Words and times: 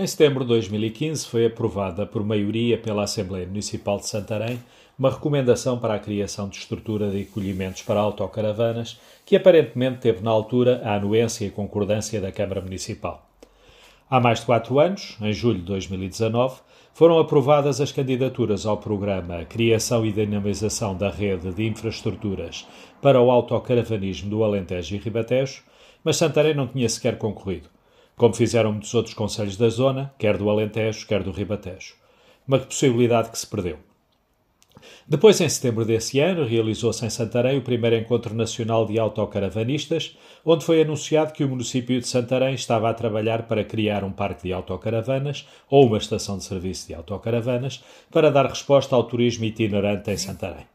Em 0.00 0.06
setembro 0.06 0.44
de 0.44 0.50
2015 0.50 1.26
foi 1.26 1.46
aprovada 1.46 2.06
por 2.06 2.22
maioria 2.22 2.78
pela 2.78 3.02
Assembleia 3.02 3.48
Municipal 3.48 3.98
de 3.98 4.06
Santarém 4.06 4.60
uma 4.96 5.10
recomendação 5.10 5.76
para 5.76 5.94
a 5.94 5.98
criação 5.98 6.48
de 6.48 6.56
estrutura 6.56 7.10
de 7.10 7.22
acolhimentos 7.22 7.82
para 7.82 7.98
autocaravanas 7.98 9.00
que 9.26 9.34
aparentemente 9.34 9.98
teve 9.98 10.22
na 10.22 10.30
altura 10.30 10.80
a 10.84 10.94
anuência 10.94 11.46
e 11.46 11.50
concordância 11.50 12.20
da 12.20 12.30
Câmara 12.30 12.60
Municipal. 12.60 13.28
Há 14.08 14.20
mais 14.20 14.38
de 14.38 14.46
quatro 14.46 14.78
anos, 14.78 15.16
em 15.20 15.32
julho 15.32 15.58
de 15.58 15.64
2019, 15.64 16.60
foram 16.94 17.18
aprovadas 17.18 17.80
as 17.80 17.90
candidaturas 17.90 18.66
ao 18.66 18.76
programa 18.76 19.44
Criação 19.46 20.06
e 20.06 20.12
Dinamização 20.12 20.96
da 20.96 21.10
Rede 21.10 21.52
de 21.52 21.66
Infraestruturas 21.66 22.68
para 23.02 23.20
o 23.20 23.32
Autocaravanismo 23.32 24.30
do 24.30 24.44
Alentejo 24.44 24.94
e 24.94 24.98
Ribatejo, 24.98 25.64
mas 26.04 26.16
Santarém 26.16 26.54
não 26.54 26.68
tinha 26.68 26.88
sequer 26.88 27.18
concorrido 27.18 27.68
como 28.18 28.34
fizeram 28.34 28.72
muitos 28.72 28.92
outros 28.94 29.14
conselhos 29.14 29.56
da 29.56 29.68
zona, 29.68 30.12
quer 30.18 30.36
do 30.36 30.50
Alentejo, 30.50 31.06
quer 31.06 31.22
do 31.22 31.30
Ribatejo. 31.30 31.94
Uma 32.46 32.58
possibilidade 32.58 33.30
que 33.30 33.38
se 33.38 33.46
perdeu. 33.46 33.78
Depois, 35.06 35.40
em 35.40 35.48
setembro 35.48 35.84
desse 35.84 36.20
ano, 36.20 36.44
realizou-se 36.44 37.04
em 37.04 37.10
Santarém 37.10 37.58
o 37.58 37.62
primeiro 37.62 37.96
Encontro 37.96 38.34
Nacional 38.34 38.86
de 38.86 38.98
Autocaravanistas, 38.98 40.16
onde 40.44 40.64
foi 40.64 40.82
anunciado 40.82 41.32
que 41.32 41.44
o 41.44 41.48
município 41.48 41.98
de 42.00 42.06
Santarém 42.06 42.54
estava 42.54 42.90
a 42.90 42.94
trabalhar 42.94 43.44
para 43.44 43.64
criar 43.64 44.04
um 44.04 44.12
parque 44.12 44.44
de 44.44 44.52
autocaravanas 44.52 45.48
ou 45.70 45.86
uma 45.86 45.98
estação 45.98 46.38
de 46.38 46.44
serviço 46.44 46.88
de 46.88 46.94
autocaravanas 46.94 47.82
para 48.10 48.30
dar 48.30 48.46
resposta 48.46 48.94
ao 48.94 49.04
turismo 49.04 49.44
itinerante 49.44 50.10
em 50.10 50.16
Santarém. 50.16 50.66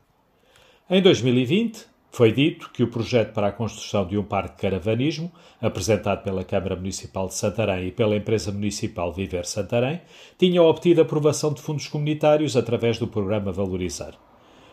Em 0.89 1.01
2020, 1.01 1.92
foi 2.13 2.31
dito 2.31 2.69
que 2.71 2.83
o 2.83 2.87
projeto 2.87 3.33
para 3.33 3.47
a 3.47 3.51
construção 3.51 4.05
de 4.05 4.15
um 4.15 4.23
parque 4.23 4.55
de 4.55 4.61
caravanismo, 4.61 5.31
apresentado 5.59 6.21
pela 6.21 6.43
Câmara 6.43 6.75
Municipal 6.75 7.27
de 7.27 7.33
Santarém 7.33 7.87
e 7.87 7.91
pela 7.91 8.15
empresa 8.15 8.51
municipal 8.51 9.11
Viver 9.11 9.47
Santarém, 9.47 9.99
tinha 10.37 10.61
obtido 10.61 11.01
aprovação 11.01 11.51
de 11.51 11.59
fundos 11.59 11.87
comunitários 11.87 12.55
através 12.55 12.99
do 12.99 13.07
programa 13.07 13.51
Valorizar. 13.51 14.13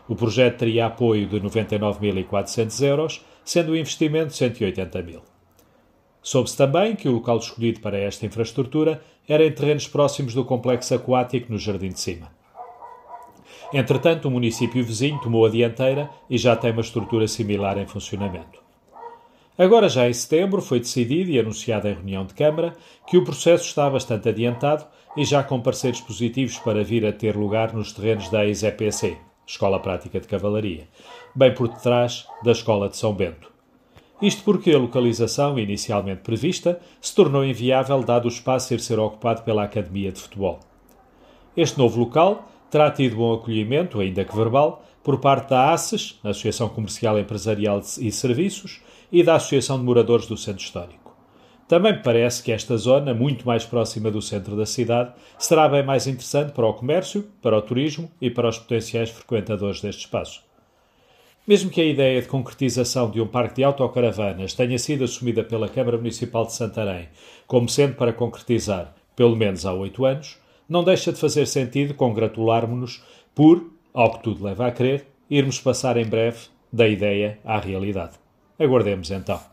O 0.06 0.14
projeto 0.14 0.58
teria 0.58 0.84
apoio 0.84 1.27
de 1.27 1.41
99.400 1.41 2.82
euros, 2.86 3.24
sendo 3.42 3.72
o 3.72 3.77
investimento 3.77 4.32
de 4.32 4.36
180 4.36 5.00
mil. 5.00 5.22
Soube-se 6.22 6.58
também 6.58 6.94
que 6.94 7.08
o 7.08 7.12
local 7.12 7.38
escolhido 7.38 7.80
para 7.80 7.97
esta 7.97 8.27
infraestrutura 8.27 9.02
era 9.27 9.47
em 9.47 9.50
terrenos 9.50 9.88
próximos 9.88 10.34
do 10.34 10.44
complexo 10.44 10.94
aquático 10.94 11.50
no 11.50 11.58
Jardim 11.58 11.88
de 11.88 12.00
Cima. 12.00 12.39
Entretanto, 13.72 14.26
o 14.26 14.30
município 14.30 14.84
vizinho 14.84 15.20
tomou 15.20 15.46
a 15.46 15.48
dianteira 15.48 16.10
e 16.28 16.36
já 16.36 16.56
tem 16.56 16.72
uma 16.72 16.80
estrutura 16.80 17.28
similar 17.28 17.78
em 17.78 17.86
funcionamento. 17.86 18.60
Agora, 19.56 19.88
já 19.88 20.08
em 20.08 20.12
setembro, 20.12 20.62
foi 20.62 20.80
decidido 20.80 21.30
e 21.30 21.38
anunciado 21.38 21.86
em 21.86 21.94
reunião 21.94 22.24
de 22.24 22.34
Câmara 22.34 22.74
que 23.06 23.18
o 23.18 23.24
processo 23.24 23.66
está 23.66 23.88
bastante 23.91 24.28
adiantado 24.28 24.86
e 25.16 25.24
já 25.24 25.42
com 25.42 25.60
parceiros 25.60 26.00
positivos 26.00 26.58
para 26.58 26.82
vir 26.82 27.04
a 27.04 27.12
ter 27.12 27.36
lugar 27.36 27.74
nos 27.74 27.92
terrenos 27.92 28.28
da 28.28 28.44
ex-EPC, 28.44 29.18
Escola 29.46 29.78
Prática 29.78 30.18
de 30.18 30.26
Cavalaria, 30.26 30.88
bem 31.34 31.52
por 31.52 31.68
detrás 31.68 32.26
da 32.42 32.52
Escola 32.52 32.88
de 32.88 32.96
São 32.96 33.12
Bento. 33.12 33.50
Isto 34.22 34.42
porque 34.44 34.72
a 34.72 34.78
localização, 34.78 35.58
inicialmente 35.58 36.22
prevista, 36.22 36.80
se 37.00 37.14
tornou 37.14 37.44
inviável 37.44 38.02
dado 38.02 38.26
o 38.26 38.28
espaço 38.28 38.74
ir 38.74 38.80
ser 38.80 38.98
ocupado 38.98 39.42
pela 39.42 39.64
Academia 39.64 40.12
de 40.12 40.20
Futebol. 40.20 40.60
Este 41.56 41.78
novo 41.78 42.00
local 42.00 42.50
terá 42.70 42.90
tido 42.90 43.16
bom 43.16 43.34
acolhimento, 43.34 44.00
ainda 44.00 44.24
que 44.24 44.34
verbal, 44.36 44.84
por 45.02 45.18
parte 45.18 45.50
da 45.50 45.72
ACES, 45.72 46.18
Associação 46.22 46.68
Comercial 46.68 47.18
Empresarial 47.18 47.80
e 47.98 48.12
Serviços, 48.12 48.80
e 49.10 49.22
da 49.22 49.34
Associação 49.34 49.78
de 49.78 49.84
Moradores 49.84 50.26
do 50.26 50.36
Centro 50.36 50.62
Histórico. 50.62 51.16
Também 51.66 51.92
me 51.92 52.02
parece 52.02 52.42
que 52.42 52.50
esta 52.50 52.76
zona, 52.76 53.14
muito 53.14 53.46
mais 53.46 53.64
próxima 53.64 54.10
do 54.10 54.20
centro 54.20 54.56
da 54.56 54.66
cidade, 54.66 55.12
será 55.38 55.68
bem 55.68 55.84
mais 55.84 56.06
interessante 56.06 56.52
para 56.52 56.66
o 56.66 56.74
comércio, 56.74 57.28
para 57.41 57.56
o 57.56 57.62
turismo 57.62 58.10
e 58.20 58.28
para 58.28 58.48
os 58.48 58.58
potenciais 58.58 59.10
frequentadores 59.10 59.80
deste 59.80 60.00
espaço. 60.00 60.42
Mesmo 61.46 61.70
que 61.70 61.80
a 61.80 61.84
ideia 61.84 62.20
de 62.20 62.28
concretização 62.28 63.10
de 63.10 63.20
um 63.20 63.26
parque 63.26 63.56
de 63.56 63.64
autocaravanas 63.64 64.52
tenha 64.52 64.78
sido 64.78 65.04
assumida 65.04 65.42
pela 65.42 65.69
Câmara 65.69 65.97
Municipal 65.97 66.44
de 66.44 66.54
Santarém 66.54 67.08
como 67.47 67.69
sendo 67.69 67.94
para 67.94 68.12
concretizar, 68.12 68.94
pelo 69.16 69.34
menos 69.34 69.66
há 69.66 69.72
oito 69.72 70.04
anos, 70.04 70.38
não 70.70 70.84
deixa 70.84 71.12
de 71.12 71.19
fazer 71.19 71.47
sentido 71.47 71.94
congratularmos-nos 71.94 73.03
por, 73.34 73.72
ao 73.92 74.12
que 74.12 74.22
tudo 74.22 74.44
leva 74.44 74.69
a 74.69 74.70
crer, 74.70 75.04
irmos 75.28 75.58
passar 75.58 75.97
em 75.97 76.06
breve 76.06 76.47
da 76.72 76.86
ideia 76.86 77.41
à 77.44 77.58
realidade. 77.58 78.12
Aguardemos 78.56 79.10
então. 79.10 79.50